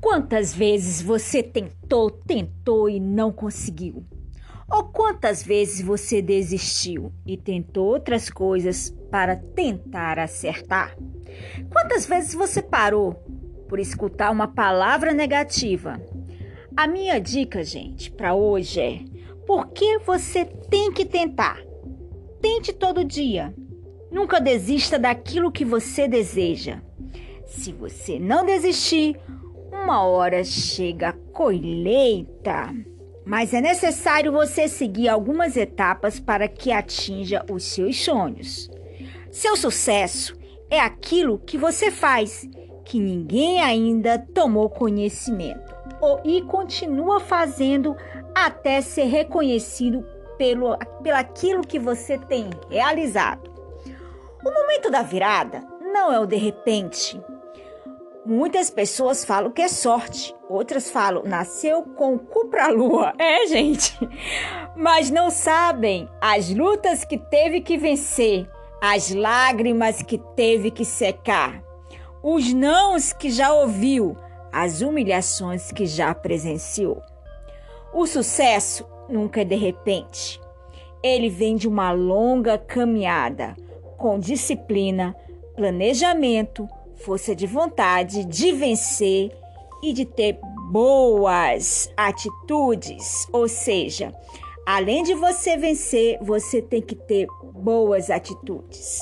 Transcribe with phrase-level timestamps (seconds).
[0.00, 4.04] Quantas vezes você tentou, tentou e não conseguiu?
[4.70, 10.96] Ou quantas vezes você desistiu e tentou outras coisas para tentar acertar?
[11.70, 13.14] Quantas vezes você parou
[13.68, 16.00] por escutar uma palavra negativa?
[16.76, 19.00] A minha dica, gente, para hoje é:
[19.46, 21.60] por que você tem que tentar?
[22.40, 23.52] Tente todo dia.
[24.10, 26.80] Nunca desista daquilo que você deseja.
[27.46, 29.20] Se você não desistir,
[29.90, 32.72] uma hora chega a colheita,
[33.26, 38.70] mas é necessário você seguir algumas etapas para que atinja os seus sonhos.
[39.32, 40.38] Seu sucesso
[40.70, 42.48] é aquilo que você faz,
[42.84, 47.96] que ninguém ainda tomou conhecimento, ou, e continua fazendo
[48.32, 50.06] até ser reconhecido
[50.38, 53.50] pelo, pelo aquilo que você tem realizado.
[54.46, 57.20] O momento da virada não é o de repente,
[58.24, 63.14] Muitas pessoas falam que é sorte, outras falam nasceu com o cu pra lua.
[63.18, 63.96] É, gente.
[64.76, 68.48] Mas não sabem as lutas que teve que vencer,
[68.80, 71.62] as lágrimas que teve que secar,
[72.22, 74.16] os nãos que já ouviu,
[74.52, 77.02] as humilhações que já presenciou.
[77.92, 80.40] O sucesso nunca é de repente.
[81.02, 83.56] Ele vem de uma longa caminhada
[83.96, 85.16] com disciplina,
[85.56, 86.68] planejamento,
[87.00, 89.30] força de vontade de vencer
[89.82, 90.38] e de ter
[90.70, 93.26] boas atitudes.
[93.32, 94.14] Ou seja,
[94.66, 99.00] além de você vencer, você tem que ter boas atitudes.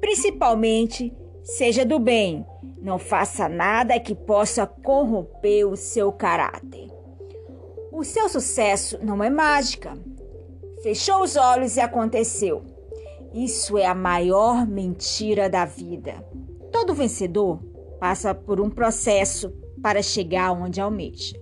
[0.00, 2.44] Principalmente, seja do bem,
[2.80, 6.88] não faça nada que possa corromper o seu caráter.
[7.92, 9.92] O seu sucesso não é mágica.
[10.82, 12.62] Fechou os olhos e aconteceu.
[13.34, 16.24] Isso é a maior mentira da vida.
[16.72, 17.60] Todo vencedor
[17.98, 21.38] passa por um processo para chegar onde almeja.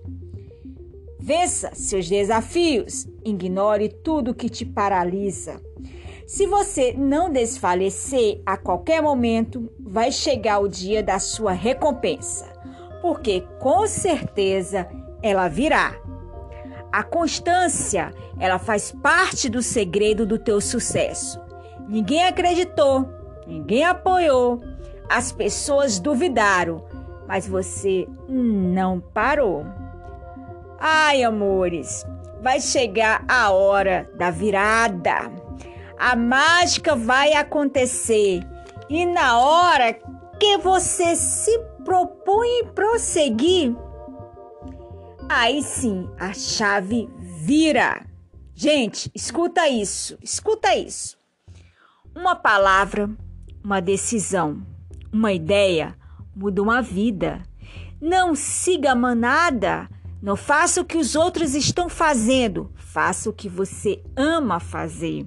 [1.19, 5.61] Vença seus desafios, ignore tudo que te paralisa.
[6.25, 12.45] Se você não desfalecer a qualquer momento, vai chegar o dia da sua recompensa,
[13.01, 14.87] porque com certeza
[15.21, 15.99] ela virá.
[16.91, 21.39] A constância, ela faz parte do segredo do teu sucesso.
[21.87, 23.07] Ninguém acreditou,
[23.45, 24.61] ninguém apoiou,
[25.09, 26.85] as pessoas duvidaram,
[27.27, 29.65] mas você não parou.
[30.79, 32.05] Ai, amores,
[32.41, 35.31] vai chegar a hora da virada.
[35.97, 38.41] A mágica vai acontecer
[38.87, 39.93] e na hora
[40.39, 43.75] que você se propõe prosseguir,
[45.27, 48.05] aí sim a chave vira.
[48.53, 51.17] Gente, escuta isso, escuta isso.
[52.15, 53.09] Uma palavra,
[53.63, 54.65] uma decisão
[55.11, 55.95] uma ideia
[56.35, 57.41] muda uma vida.
[58.01, 59.89] Não siga a manada.
[60.21, 62.71] Não faça o que os outros estão fazendo.
[62.75, 65.25] Faça o que você ama fazer.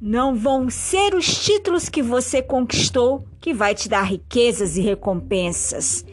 [0.00, 6.04] Não vão ser os títulos que você conquistou que vai te dar riquezas e recompensas.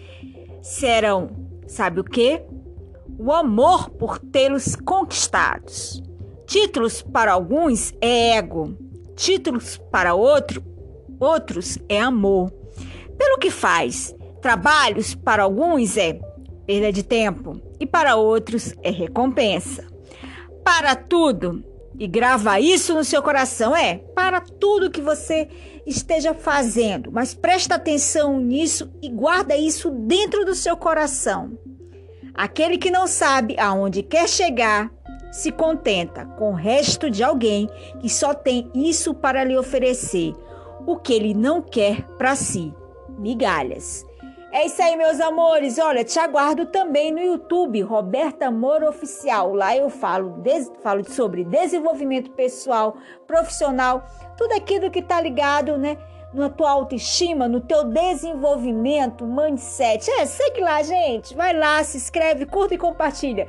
[0.61, 1.29] Serão,
[1.67, 2.41] sabe o que?
[3.17, 6.03] O amor por tê-los conquistados.
[6.45, 8.77] Títulos para alguns é ego,
[9.15, 10.63] títulos para outro,
[11.19, 12.56] outros é amor.
[13.17, 16.19] Pelo que faz, trabalhos para alguns é
[16.65, 19.87] perda de tempo e para outros é recompensa.
[20.63, 21.63] Para tudo,
[21.97, 25.47] e grava isso no seu coração, é para tudo que você
[25.85, 31.57] esteja fazendo, mas presta atenção nisso e guarda isso dentro do seu coração.
[32.33, 34.91] Aquele que não sabe aonde quer chegar
[35.31, 40.33] se contenta com o resto de alguém que só tem isso para lhe oferecer,
[40.85, 42.73] o que ele não quer para si
[43.17, 44.05] migalhas.
[44.49, 45.77] É isso aí, meus amores.
[45.77, 49.53] Olha, te aguardo também no YouTube, Roberta Moro Oficial.
[49.53, 52.95] Lá eu falo, des, falo sobre desenvolvimento pessoal,
[53.27, 54.05] profissional,
[54.37, 55.97] tudo aquilo que tá ligado, né?
[56.33, 60.09] Na tua autoestima, no teu desenvolvimento, mindset.
[60.09, 61.35] É, segue lá, gente.
[61.35, 63.45] Vai lá, se inscreve, curta e compartilha.